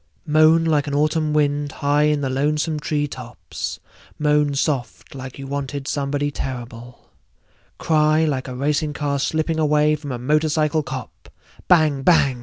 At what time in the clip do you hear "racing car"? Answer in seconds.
8.55-9.19